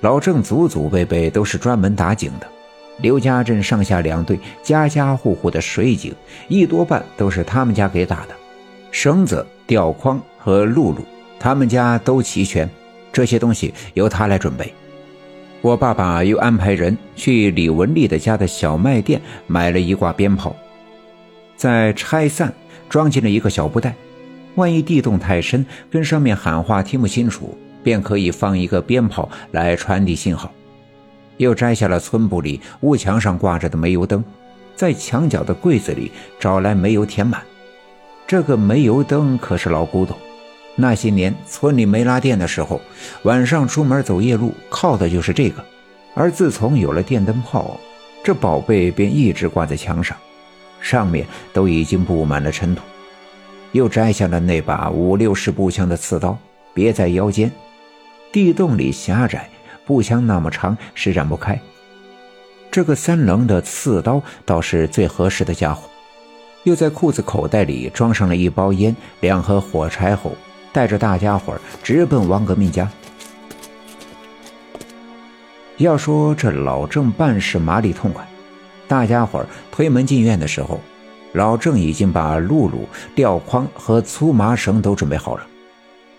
[0.00, 2.46] 老郑祖祖辈辈都是专门打井的，
[2.98, 6.14] 刘家镇上下两队，家家户户的水井
[6.48, 8.34] 一多半都是他们家给打的。
[8.90, 11.04] 绳子、吊筐和露露，
[11.38, 12.68] 他们家都齐全，
[13.12, 14.72] 这些东西由他来准备。
[15.60, 20.56] 我爸爸又安排人去李文丽的家的小卖店买了一挂鞭炮，
[21.56, 22.50] 再拆散
[22.88, 23.94] 装进了一个小布袋，
[24.54, 27.54] 万一地洞太深，跟上面喊话听不清楚。
[27.82, 30.52] 便可以放一个鞭炮来传递信号。
[31.36, 34.22] 又摘下了村部里屋墙上挂着的煤油灯，
[34.76, 37.42] 在墙角的柜子里找来煤油填满。
[38.26, 40.16] 这个煤油灯可是老古董，
[40.76, 42.80] 那些年村里没拉电的时候，
[43.22, 45.64] 晚上出门走夜路靠的就是这个。
[46.14, 47.78] 而自从有了电灯泡，
[48.22, 50.16] 这宝贝便一直挂在墙上，
[50.80, 52.82] 上面都已经布满了尘土。
[53.72, 56.36] 又摘下了那把五六式步枪的刺刀，
[56.74, 57.50] 别在腰间。
[58.32, 59.50] 地洞里狭窄，
[59.84, 61.60] 步枪那么长，施展不开。
[62.70, 65.88] 这个三棱的刺刀倒是最合适的家伙。
[66.64, 70.36] 又在裤子口袋里装上了一包烟、两盒火柴后，
[70.72, 72.88] 带着大家伙直奔王革命家。
[75.78, 78.24] 要说这老郑办事麻利痛快，
[78.86, 80.78] 大家伙推门进院的时候，
[81.32, 85.46] 老郑已经把露露、吊筐和粗麻绳都准备好了。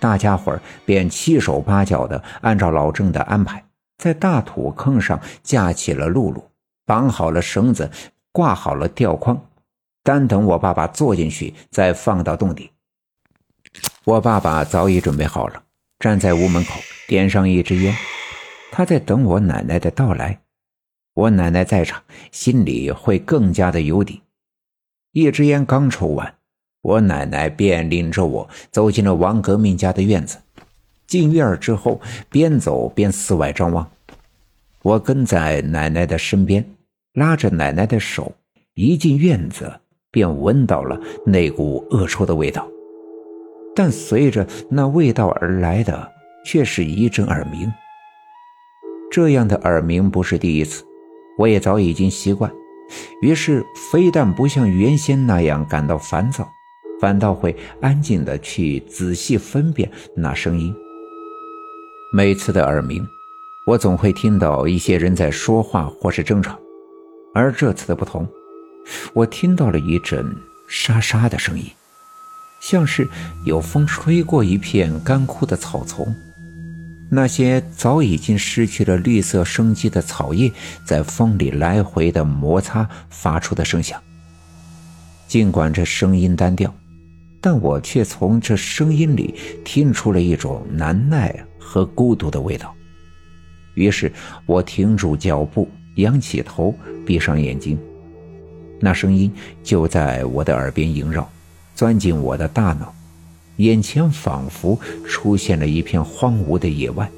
[0.00, 3.64] 大家伙便七手八脚的按照老郑的安排，
[3.98, 6.42] 在大土坑上架起了露露，
[6.86, 7.88] 绑好了绳子，
[8.32, 9.40] 挂好了吊筐，
[10.02, 12.70] 单等我爸爸坐进去，再放到洞底。
[14.04, 15.62] 我爸爸早已准备好了，
[15.98, 17.94] 站在屋门口，点上一支烟，
[18.72, 20.40] 他在等我奶奶的到来。
[21.12, 24.22] 我奶奶在场，心里会更加的有底。
[25.12, 26.39] 一支烟刚抽完。
[26.82, 30.38] 我奶奶便领着我走进了王革命家的院子。
[31.06, 32.00] 进院之后，
[32.30, 33.90] 边走边四外张望。
[34.82, 36.64] 我跟在奶奶的身边，
[37.14, 38.32] 拉着奶奶的手。
[38.74, 39.70] 一进院子，
[40.10, 42.66] 便闻到了那股恶臭的味道。
[43.74, 46.10] 但随着那味道而来的，
[46.46, 47.70] 却是一阵耳鸣。
[49.10, 50.84] 这样的耳鸣不是第一次，
[51.36, 52.50] 我也早已经习惯。
[53.20, 56.48] 于是，非但不像原先那样感到烦躁。
[57.00, 60.74] 反倒会安静的去仔细分辨那声音。
[62.12, 63.06] 每次的耳鸣，
[63.66, 66.58] 我总会听到一些人在说话或是争吵，
[67.34, 68.28] 而这次的不同，
[69.14, 70.26] 我听到了一阵
[70.68, 71.64] 沙沙的声音，
[72.60, 73.08] 像是
[73.46, 76.14] 有风吹过一片干枯的草丛，
[77.10, 80.52] 那些早已经失去了绿色生机的草叶
[80.84, 84.02] 在风里来回的摩擦发出的声响。
[85.28, 86.74] 尽管这声音单调。
[87.40, 89.34] 但我却从这声音里
[89.64, 92.74] 听出了一种难耐和孤独的味道。
[93.74, 94.12] 于是
[94.46, 96.74] 我停住脚步，仰起头，
[97.06, 97.78] 闭上眼睛。
[98.78, 101.30] 那声音就在我的耳边萦绕，
[101.74, 102.94] 钻进我的大脑。
[103.56, 107.10] 眼前仿佛出现了一片荒芜的野外，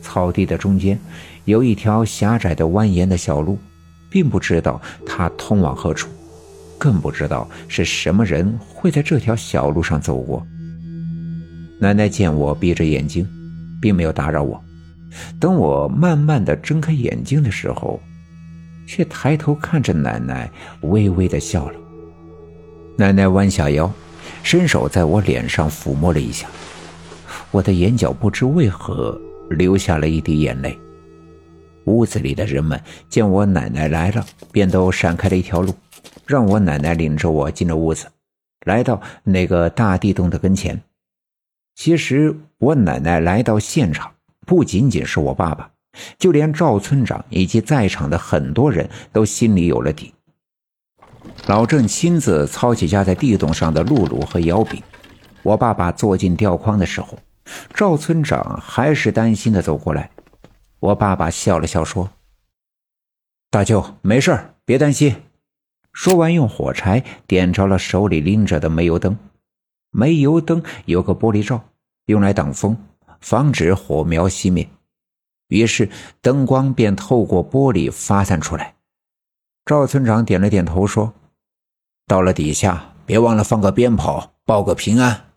[0.00, 0.98] 草地的中间
[1.44, 3.58] 有一条狭窄的蜿蜒的小路，
[4.10, 6.08] 并不知道它通往何处。
[6.78, 10.46] 更不知道是什么人会在这条小路上走过。
[11.78, 13.26] 奶奶见我闭着眼睛，
[13.80, 14.62] 并没有打扰我。
[15.38, 18.00] 等我慢慢的睁开眼睛的时候，
[18.86, 20.50] 却抬头看着奶奶，
[20.82, 21.78] 微微的笑了。
[22.96, 23.90] 奶奶弯下腰，
[24.42, 26.46] 伸手在我脸上抚摸了一下，
[27.50, 29.18] 我的眼角不知为何
[29.50, 30.78] 流下了一滴眼泪。
[31.84, 35.74] 屋子里的人们见我奶奶来了，便都闪开了一条路。
[36.26, 38.06] 让我奶奶领着我进了屋子，
[38.66, 40.80] 来到那个大地洞的跟前。
[41.74, 44.12] 其实我奶奶来到现场，
[44.46, 45.70] 不仅仅是我爸爸，
[46.18, 50.12] 就连赵村长以及在场的很多人都心里有了底。
[51.46, 54.82] 老郑亲自操起架在地洞上的露露和摇柄。
[55.42, 57.18] 我爸爸坐进吊筐的时候，
[57.74, 60.10] 赵村长还是担心的走过来。
[60.80, 62.08] 我爸爸笑了笑说
[63.50, 65.14] ：“大舅，没事别担心。”
[65.96, 69.16] 说完，用火柴点着了手里拎着的煤油灯。
[69.90, 71.64] 煤油灯有个玻璃罩，
[72.04, 72.76] 用来挡风，
[73.22, 74.68] 防止火苗熄灭。
[75.48, 75.88] 于是
[76.20, 78.74] 灯光便透过玻璃发散出来。
[79.64, 81.14] 赵村长点了点头，说
[82.06, 85.28] ：“到了底下，别忘了放个鞭炮，报个平安。”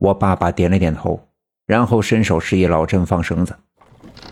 [0.00, 1.28] 我爸爸点了点头，
[1.66, 3.54] 然后伸手示意老郑放绳子。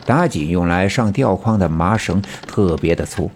[0.06, 3.30] 打紧用来上吊筐的麻绳特别的粗。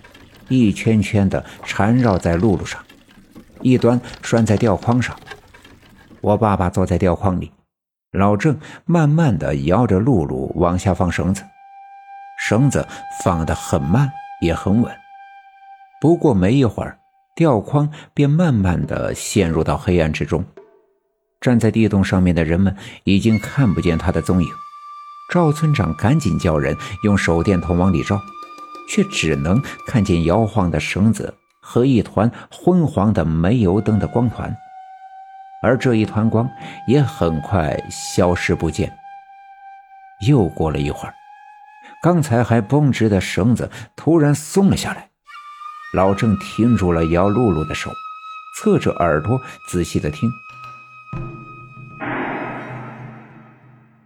[0.48, 2.82] 一圈圈的缠绕在露露上，
[3.60, 5.16] 一端拴在吊筐上。
[6.20, 7.52] 我爸爸坐在吊筐里，
[8.12, 11.42] 老郑慢慢的摇着露露往下放绳子，
[12.38, 12.86] 绳子
[13.22, 14.10] 放得很慢，
[14.40, 14.92] 也很稳。
[16.00, 16.98] 不过没一会儿，
[17.34, 20.44] 吊筐便慢慢的陷入到黑暗之中。
[21.40, 24.48] 站在地洞上面的人们已经看不见他的踪影。
[25.32, 28.20] 赵村长赶紧叫人用手电筒往里照，
[28.88, 34.54] 却只能看见摇晃的绳子和一团昏黄的煤油灯的光团，
[35.62, 36.48] 而这一团光
[36.86, 38.92] 也很快消失不见。
[40.28, 41.14] 又过了一会儿，
[42.02, 45.10] 刚才还绷直的绳子突然松了下来，
[45.94, 47.90] 老郑停住了摇露露的手，
[48.56, 50.30] 侧着耳朵仔细的听。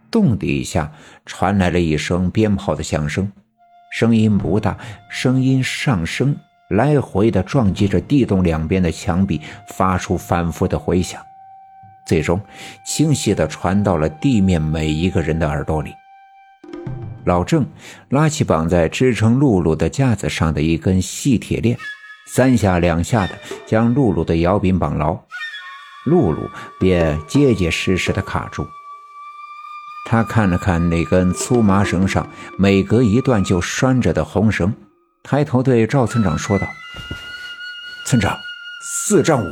[0.09, 0.91] 洞底下
[1.25, 3.31] 传来了一声鞭炮的响声，
[3.91, 4.77] 声音不大，
[5.09, 6.35] 声音上升，
[6.69, 11.21] 来回的撞击着地洞两边的墙壁，发出反复的回响，
[12.05, 12.39] 最终
[12.85, 15.93] 清晰的传到了地面每一个人的耳朵里。
[17.25, 17.63] 老郑
[18.09, 21.77] 拉起绑在支撑露露的架子上的一根细铁链，
[22.33, 23.37] 三下两下的
[23.67, 25.19] 将露露的摇柄绑牢，
[26.05, 26.49] 露露
[26.79, 28.65] 便结结实实的卡住。
[30.11, 32.29] 他看了看那根粗麻绳上
[32.59, 34.73] 每隔一段就拴着的红绳，
[35.23, 36.67] 抬头对赵村长说道
[38.05, 38.37] ：“村长，
[38.83, 39.45] 四丈五。”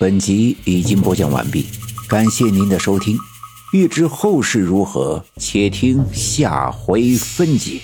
[0.00, 1.68] 本集已经播讲完毕，
[2.08, 3.16] 感谢您的收听。
[3.72, 7.80] 欲知后事如何，且听下回分解。